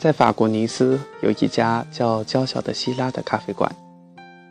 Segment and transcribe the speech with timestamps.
[0.00, 3.70] 在法国尼斯有一家叫“娇小的希拉”的咖啡馆。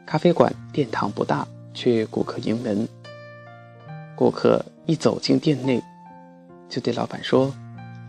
[0.05, 2.87] 咖啡馆殿堂不大，却顾客盈门。
[4.15, 5.81] 顾客一走进店内，
[6.69, 7.51] 就对老板说：“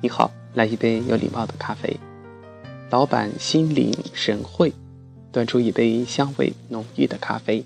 [0.03, 1.99] 你好，来一杯有礼貌的咖啡。”
[2.93, 4.71] 老板心领神会，
[5.32, 7.64] 端出一杯香味浓郁的咖啡。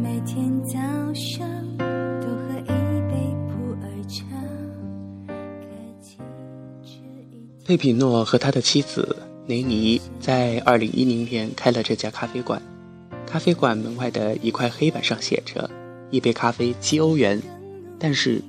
[0.00, 0.78] 每天早
[1.12, 1.44] 上
[7.66, 9.16] 佩皮诺和他的妻子
[9.48, 12.62] 雷尼在二零一零年开了这家咖啡馆。
[13.26, 15.68] 咖啡馆门外的一块黑板上写着
[16.12, 17.42] ：“一杯咖啡七欧元。”
[17.98, 18.40] 但是，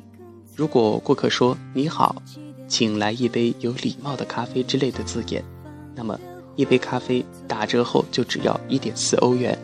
[0.55, 2.21] 如果顾客说“你好”，
[2.69, 5.43] 请来一杯有礼貌的咖啡之类的字眼，
[5.95, 6.19] 那么
[6.55, 9.57] 一杯咖啡打折后就只要一点四欧元。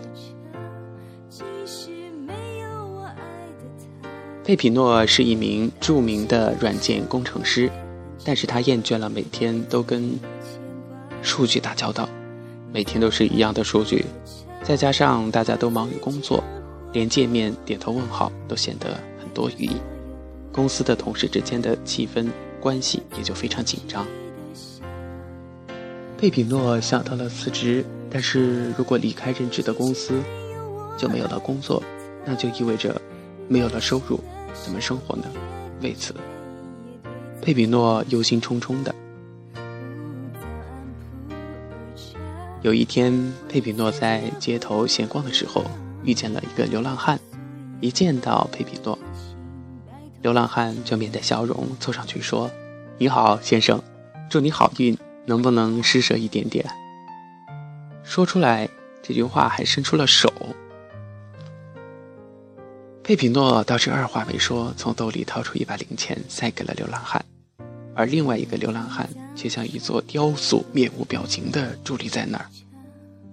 [4.44, 7.72] 佩皮诺是一名著名的软件工程师，
[8.24, 10.18] 但是他厌倦了每天都跟
[11.22, 12.08] 数据打交道，
[12.72, 14.06] 每天都是一样的数据，
[14.64, 16.44] 再加上大家都忙于工作，
[16.92, 19.70] 连见面点头问好都显得很多余，
[20.52, 22.28] 公司的同事之间的气氛。
[22.62, 24.08] 关系也就非常紧张。
[26.18, 30.14] 佩比诺想到了辞职，但是如果离开任职的公司，
[30.98, 31.84] 就没有了工作，
[32.24, 33.02] 那就意味着
[33.50, 34.18] 没有了收入，
[34.64, 35.26] 怎么生活呢？
[35.82, 36.16] 为此，
[37.44, 38.96] 佩皮诺忧心忡忡的。
[42.62, 45.66] 有一天，佩皮诺在街头闲逛的时候，
[46.06, 47.20] 遇见了一个流浪汉。
[47.82, 48.98] 一见到佩皮诺，
[50.22, 52.50] 流浪汉就面带笑容凑上去说
[52.98, 53.84] ：“你好，先生，
[54.30, 56.66] 祝你好运，能不能施舍一点点？”
[58.06, 58.70] 说出来
[59.02, 60.32] 这句话还伸出了手。
[63.04, 67.22] 佩皮诺倒是二话没说，从兜里掏出一把零钱塞给了流浪汉，
[67.96, 72.46] 而另外一个流浪汉却像一座雕塑，面无表情地伫立在那儿，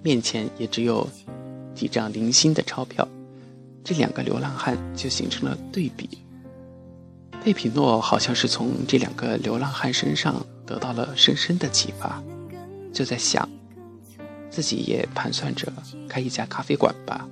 [0.02, 1.08] 面前也只有
[1.74, 3.06] 几张零星的钞票，
[3.82, 6.08] 这两个流浪汉就形成了对比。
[7.42, 12.22] 佩皮诺好像是从这两个流浪汉身上得到了深深的启发，
[12.92, 13.48] 就在想，
[14.50, 15.72] 自己也盘算着
[16.06, 17.26] 开一家咖啡馆吧，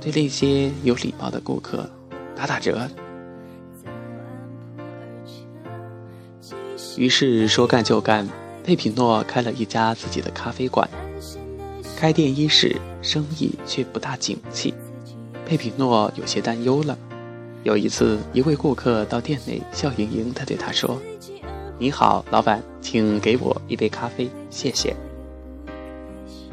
[0.00, 1.88] 对那些有礼貌的顾客
[2.34, 2.90] 打打折。
[7.00, 8.28] 于是说干就干，
[8.62, 10.86] 佩皮诺开了一家自己的咖啡馆。
[11.96, 14.74] 开店伊始，生意却不大景气，
[15.46, 16.98] 佩皮诺有些担忧了。
[17.62, 21.00] 有一次，一位顾客到店内，笑盈盈地对他说
[21.80, 24.94] ：“你好，老板，请给我一杯咖啡，谢谢。”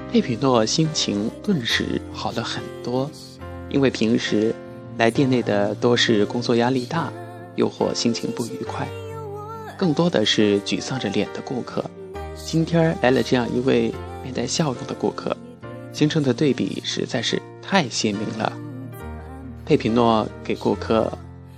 [0.10, 3.12] 佩皮诺心情顿时好了很多，
[3.70, 4.56] 因为平时
[4.98, 7.12] 来店内的多是工作压力大，
[7.58, 8.88] 又或心情不愉快，
[9.78, 11.86] 更多的是沮丧着脸的顾客。
[12.36, 13.94] 今天来了这样一位
[14.24, 15.36] 面带笑容的顾客，
[15.94, 18.52] 形成的对比实在是太鲜明了。
[19.66, 21.12] 佩皮诺给顾客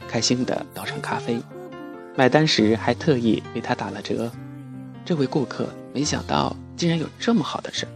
[0.07, 1.39] 开心地倒上咖啡，
[2.15, 4.29] 买单时还特意为他打了折。
[5.05, 7.89] 这位顾客没想到竟然有这么好的事儿，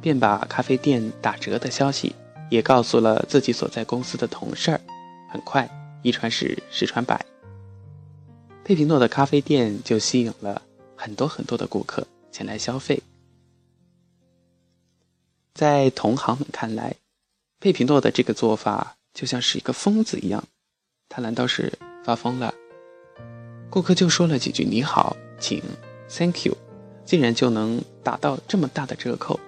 [0.00, 2.14] 便把咖啡店打折的消息
[2.50, 4.80] 也告诉了自己所在公司的同事儿。
[5.32, 5.68] 很快，
[6.02, 7.24] 一传十，十传百，
[8.64, 10.62] 佩皮诺的咖啡店就吸引了
[10.96, 13.02] 很多很多的顾客前来消费。
[15.54, 16.94] 在同行们看来，
[17.58, 18.96] 佩皮诺的这个做法。
[19.12, 20.44] 就像是一个疯子一样，
[21.08, 21.72] 他难道是
[22.04, 22.54] 发疯了？
[23.68, 25.60] 顾客就说了几句“你好，请
[26.08, 26.56] ”，“Thank you”，
[27.04, 29.40] 竟然就能打到这么大的折扣，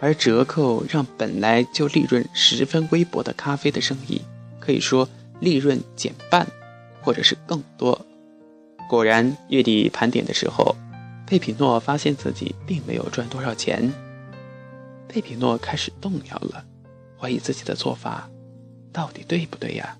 [0.00, 4.20] 而折扣让本来就利润十分微薄的咖啡的生意，
[4.58, 6.44] 可以说利润减半，
[7.00, 8.04] 或者是更多。
[8.88, 10.76] 果然，月底盘点的时候，
[11.26, 13.92] 佩皮诺发现自己并没有赚多少钱。
[15.08, 16.64] 佩皮诺开始动摇了，
[17.18, 18.28] 怀疑自己的做法。
[18.92, 19.96] 到底对不对呀？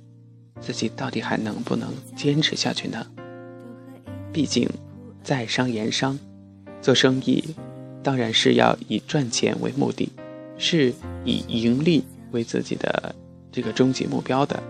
[0.61, 3.07] 自己到底还能不能坚持下去呢？
[4.33, 4.69] 毕竟，
[5.23, 6.19] 在商言商，
[6.81, 7.45] 做生意
[8.03, 10.09] 当然是要以赚钱为目的，
[10.59, 10.95] 是
[11.25, 13.15] 以盈利为自己的
[13.51, 14.63] 这个终极目标的。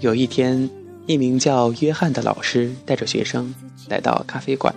[0.00, 0.68] 有一天，
[1.06, 3.54] 一名叫约翰的老师带着学生
[3.88, 4.74] 来到咖啡馆。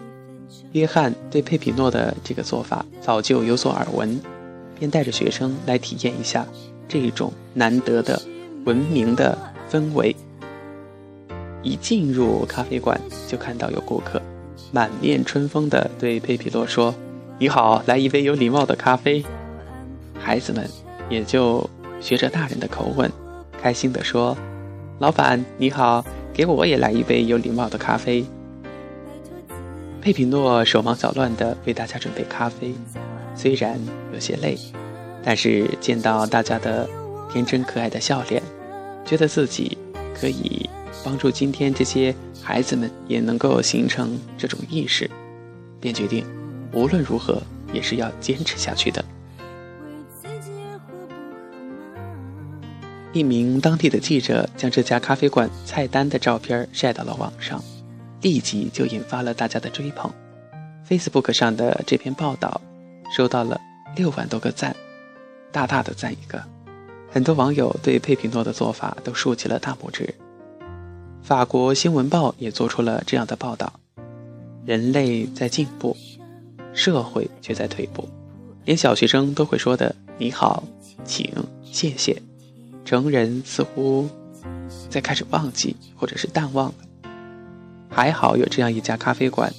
[0.74, 4.20] 约翰对佩皮诺的这个做法早就有所耳闻。
[4.78, 6.46] 便带着学生来体验一下
[6.90, 8.22] 这种难得的
[8.66, 9.38] 文明的
[9.72, 10.14] 氛围。
[11.62, 14.22] 一进入咖啡馆，就看到有顾客
[14.74, 16.94] 满面春风地对佩皮诺说
[17.40, 19.24] ：“你好，来一杯有礼貌的咖啡。”
[20.20, 20.70] 孩子们
[21.10, 21.70] 也就
[22.02, 23.10] 学着大人的口吻，
[23.62, 24.36] 开心地说
[25.00, 28.24] ：“老板你好，给我也来一杯有礼貌的咖啡。
[30.01, 32.74] 佩皮诺手忙脚乱地为大家准备咖啡，
[33.36, 33.80] 虽然
[34.13, 34.57] 有些累，
[35.24, 36.88] 但是见到大家的
[37.31, 38.42] 天真可爱的笑脸，
[39.04, 39.78] 觉得自己
[40.13, 40.69] 可以
[41.04, 45.10] 帮助今天这些孩子们也能够形成这种意识，
[45.80, 46.24] 便决定
[46.72, 47.42] 无论如何
[47.74, 49.04] 也是要坚持下去的。
[53.13, 57.63] 一名当地的记者将这家咖啡馆菜单的照片晒到了网上，
[58.21, 60.12] 立即就引发了大家的追捧。
[60.89, 62.60] Facebook 上的这篇报道
[63.15, 63.62] 收到了
[63.95, 64.75] 六万多个赞，
[65.51, 66.44] 大大的赞一个。
[67.12, 70.12] 很多网友对佩皮诺的做法都竖起了大拇指。
[71.21, 73.71] 法国新闻报也做出了这样的报道：
[74.65, 75.95] 人类在进步，
[76.74, 78.10] 社会却在退步。
[78.65, 80.63] 连小学生都会说的“你好，
[81.06, 81.31] 请，
[81.63, 82.19] 谢谢”。
[82.86, 84.10] 成人似乎
[84.90, 86.76] 在开始忘记，或者是淡忘了。
[87.90, 89.52] 还好有这样一家咖啡馆，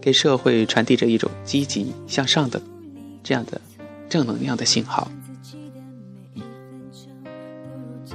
[0.00, 2.60] 给社会传递着一种积极向上的
[3.22, 3.60] 这样的
[4.08, 5.10] 正能量的信号。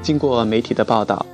[0.01, 1.25] 经过媒体的报道，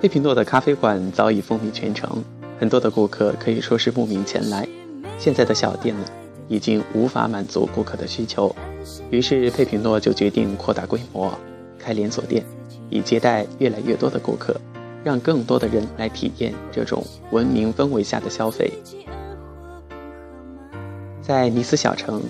[0.00, 2.24] 费皮诺的咖啡馆早已风靡全城，
[2.58, 4.66] 很多的顾客可以说是慕名前来。
[5.18, 6.04] 现在的小店呢，
[6.48, 8.54] 已经无法满足顾客的需求，
[9.10, 11.32] 于是佩皮诺就决定扩大规模。
[11.78, 12.44] 开连锁店，
[12.90, 14.54] 以接待越来越多的顾客，
[15.02, 18.72] 让更多的人来体验这种文明氛围下的消费。
[21.22, 22.22] 在尼斯小城，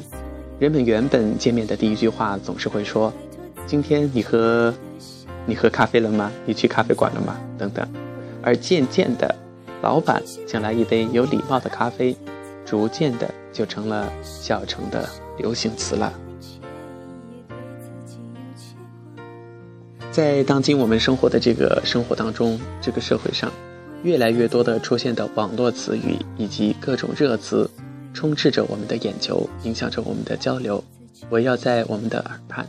[0.58, 3.12] 人们原本见面的第一句话总是会说
[3.67, 4.73] ：“今天你喝，
[5.44, 6.32] 你喝咖啡了吗？
[6.47, 7.87] 你去咖啡馆了吗？”等等。
[8.43, 9.35] 而渐渐的，
[9.82, 12.17] 老板请来一杯有礼貌的咖啡，
[12.64, 15.06] 逐渐的就成了小城的
[15.37, 16.12] 流行词了。
[20.16, 23.52] 在当今我们生活的这个生活当中，这个社会上，
[24.02, 27.68] 越来越多的出现的网络词语以及各种热词，
[28.14, 30.82] 充斥着我们的眼球，影响着我们的交流，
[31.28, 32.66] 围绕在我们的耳畔。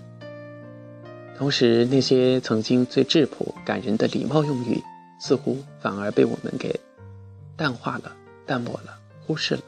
[1.37, 4.83] 同时，那些曾经最质朴感人的礼貌用语，
[5.17, 6.77] 似乎反而被我们给
[7.55, 8.11] 淡化了、
[8.45, 9.61] 淡漠了、忽视了。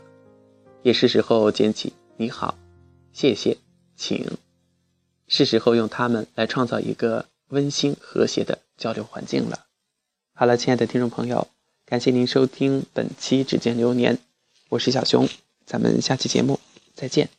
[0.81, 2.55] 也是时候捡起“你好
[3.13, 3.55] ”“谢谢
[3.95, 4.25] ”“请”，
[5.29, 7.23] 是时候用它们来创造一个。
[7.49, 9.65] 温馨和谐的交流环境了。
[10.33, 11.47] 好了，亲爱的听众朋友，
[11.85, 14.15] 感谢您收听本期《指尖流年》，
[14.69, 15.27] 我是小熊，
[15.65, 16.59] 咱们下期节目
[16.95, 17.38] 再见。